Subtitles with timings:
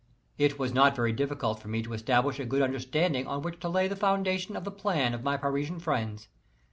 [0.39, 3.69] It was not very difficult for me to establish a good understanding on which to
[3.69, 6.27] lay the foundations of the plan of my Parisian friends.